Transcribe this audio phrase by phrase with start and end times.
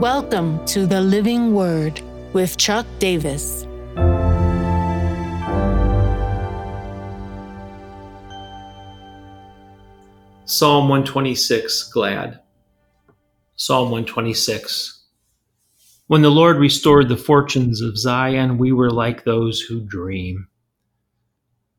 [0.00, 2.00] Welcome to the Living Word
[2.32, 3.66] with Chuck Davis.
[10.46, 12.40] Psalm 126, glad.
[13.56, 15.04] Psalm 126.
[16.06, 20.48] When the Lord restored the fortunes of Zion, we were like those who dream.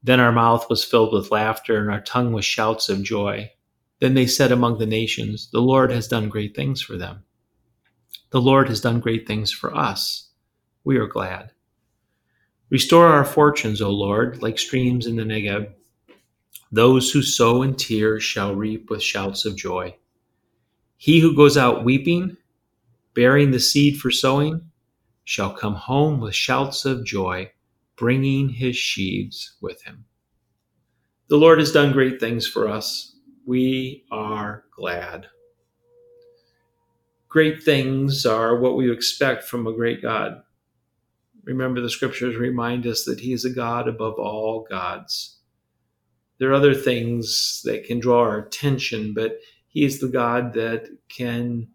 [0.04, 3.50] Then our mouth was filled with laughter and our tongue with shouts of joy.
[4.00, 7.24] Then they said among the nations, The Lord has done great things for them.
[8.32, 10.30] The Lord has done great things for us.
[10.86, 11.52] We are glad.
[12.70, 15.74] Restore our fortunes, O Lord, like streams in the Negeb.
[16.72, 19.98] Those who sow in tears shall reap with shouts of joy.
[20.96, 22.38] He who goes out weeping,
[23.14, 24.62] bearing the seed for sowing,
[25.26, 27.52] shall come home with shouts of joy,
[27.98, 30.06] bringing his sheaves with him.
[31.28, 33.14] The Lord has done great things for us.
[33.46, 35.28] We are glad.
[37.32, 40.42] Great things are what we expect from a great God.
[41.46, 45.40] Remember, the scriptures remind us that He is a God above all gods.
[46.40, 50.90] There are other things that can draw our attention, but He is the God that
[51.08, 51.70] can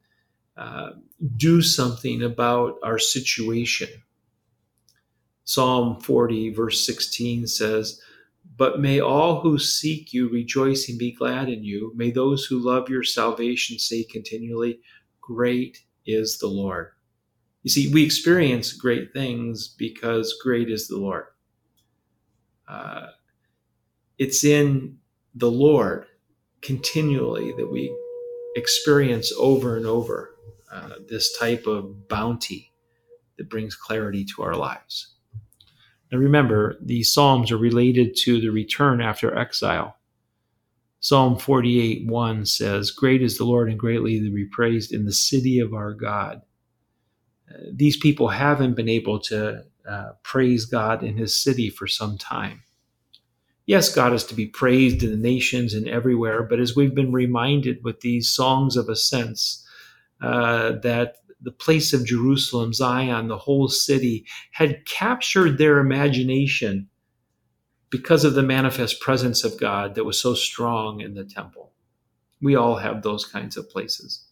[0.58, 0.90] uh,
[1.38, 3.88] do something about our situation.
[5.44, 7.98] Psalm 40, verse 16 says,
[8.58, 11.92] But may all who seek you rejoice and be glad in you.
[11.96, 14.80] May those who love your salvation say continually,
[15.26, 16.92] Great is the Lord.
[17.64, 21.24] You see, we experience great things because great is the Lord.
[22.68, 23.08] Uh,
[24.18, 24.98] it's in
[25.34, 26.06] the Lord
[26.62, 27.92] continually that we
[28.54, 30.36] experience over and over
[30.72, 32.72] uh, this type of bounty
[33.36, 35.14] that brings clarity to our lives.
[36.12, 39.96] Now remember, these Psalms are related to the return after exile.
[41.00, 45.12] Psalm 48 1 says, Great is the Lord and greatly to be praised in the
[45.12, 46.42] city of our God.
[47.50, 52.18] Uh, these people haven't been able to uh, praise God in his city for some
[52.18, 52.62] time.
[53.66, 57.12] Yes, God is to be praised in the nations and everywhere, but as we've been
[57.12, 59.66] reminded with these songs of ascents,
[60.22, 66.88] uh, that the place of Jerusalem, Zion, the whole city, had captured their imagination
[67.96, 71.72] because of the manifest presence of God that was so strong in the temple.
[72.42, 74.22] We all have those kinds of places.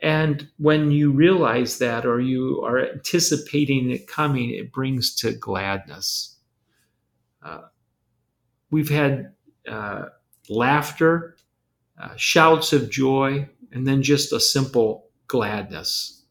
[0.00, 6.36] And when you realize that or you are anticipating it coming, it brings to gladness.
[7.42, 7.62] Uh,
[8.70, 9.32] we've had
[9.68, 10.04] uh,
[10.48, 11.36] laughter,
[12.00, 16.22] uh, shouts of joy, and then just a simple gladness.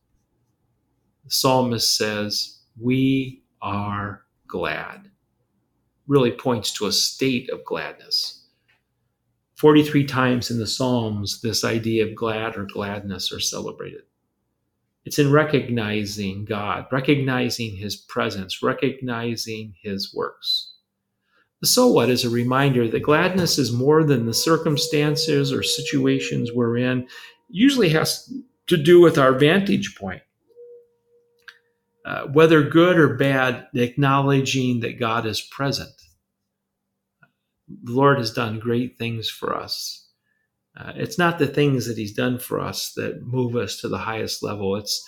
[1.26, 5.12] The psalmist says, We are glad
[6.08, 8.46] really points to a state of gladness.
[9.56, 14.04] 43 times in the Psalms, this idea of glad or gladness are celebrated.
[15.04, 20.74] It's in recognizing God, recognizing His presence, recognizing His works.
[21.62, 26.52] The so what is a reminder that gladness is more than the circumstances or situations
[26.54, 27.08] we're in,
[27.50, 28.32] usually has
[28.68, 30.22] to do with our vantage point.
[32.08, 35.92] Uh, whether good or bad, acknowledging that God is present.
[37.68, 40.08] The Lord has done great things for us.
[40.80, 43.98] Uh, it's not the things that He's done for us that move us to the
[43.98, 45.06] highest level, it's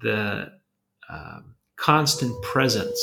[0.00, 0.50] the
[1.10, 2.98] um, constant presence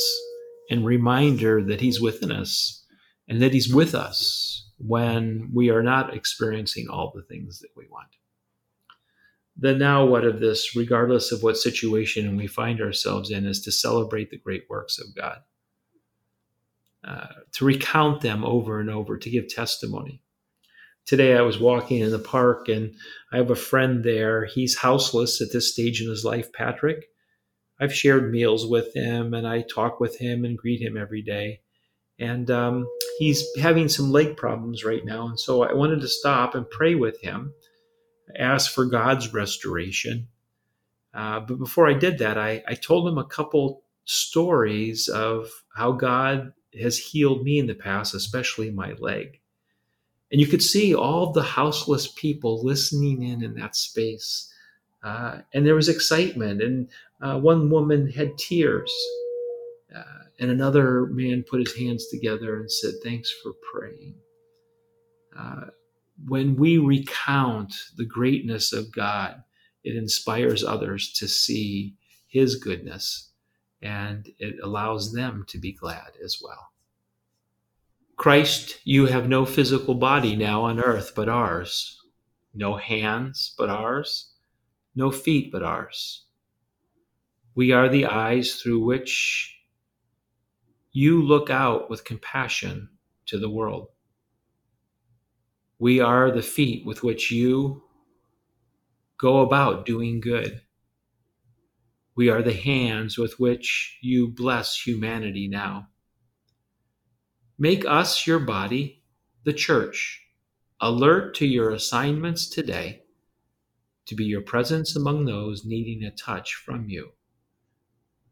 [0.72, 2.84] and reminder that He's within us
[3.28, 7.86] and that He's with us when we are not experiencing all the things that we
[7.92, 8.08] want
[9.59, 13.72] the now what of this, regardless of what situation we find ourselves in, is to
[13.72, 15.40] celebrate the great works of God,
[17.03, 20.22] uh, to recount them over and over, to give testimony.
[21.06, 22.94] Today I was walking in the park and
[23.31, 24.45] I have a friend there.
[24.45, 27.06] He's houseless at this stage in his life, Patrick.
[27.79, 31.62] I've shared meals with him and I talk with him and greet him every day.
[32.19, 32.88] And um,
[33.19, 35.28] he's having some leg problems right now.
[35.28, 37.53] And so I wanted to stop and pray with him
[38.35, 40.27] asked for God's restoration.
[41.13, 45.91] Uh, but before I did that, I, I told him a couple stories of how
[45.91, 49.39] God has healed me in the past, especially my leg.
[50.31, 54.53] And you could see all the houseless people listening in in that space.
[55.03, 56.62] Uh, and there was excitement.
[56.62, 56.89] And
[57.21, 58.94] uh, one woman had tears.
[59.95, 60.03] Uh,
[60.39, 64.15] and another man put his hands together and said, Thanks for praying.
[66.25, 69.44] When we recount the greatness of God,
[69.84, 71.96] it inspires others to see
[72.28, 73.31] his goodness
[73.81, 76.72] and it allows them to be glad as well.
[78.16, 82.02] Christ, you have no physical body now on earth but ours,
[82.54, 84.34] no hands but ours,
[84.96, 86.25] no feet but ours.
[87.54, 89.56] We are the eyes through which
[90.92, 92.90] you look out with compassion
[93.28, 93.90] to the world.
[95.79, 97.83] We are the feet with which you
[99.19, 100.62] go about doing good.
[102.15, 105.89] We are the hands with which you bless humanity now.
[107.59, 109.03] Make us your body,
[109.44, 110.24] the church,
[110.81, 113.03] alert to your assignments today,
[114.07, 117.12] to be your presence among those needing a touch from you.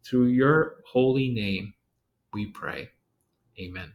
[0.03, 1.73] Through your holy name,
[2.33, 2.89] we pray.
[3.59, 3.93] Amen.